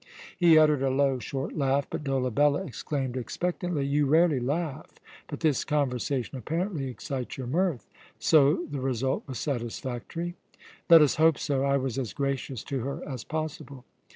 He 0.35 0.57
uttered 0.57 0.81
a 0.81 0.89
low, 0.89 1.19
short 1.19 1.55
laugh; 1.55 1.85
but 1.87 2.03
Dolabella 2.03 2.65
exclaimed 2.65 3.15
expectantly: 3.15 3.85
"You 3.85 4.07
rarely 4.07 4.39
laugh, 4.39 4.89
but 5.27 5.41
this 5.41 5.63
conversation 5.63 6.39
apparently 6.39 6.87
excites 6.89 7.37
your 7.37 7.45
mirth. 7.45 7.85
So 8.17 8.65
the 8.71 8.79
result 8.81 9.23
was 9.27 9.37
satisfactory?" 9.37 10.33
"Let 10.89 11.03
us 11.03 11.17
hope 11.17 11.37
so. 11.37 11.63
I 11.63 11.77
was 11.77 11.99
as 11.99 12.13
gracious 12.13 12.63
to 12.63 12.79
her 12.79 13.07
as 13.07 13.23
possible." 13.23 13.85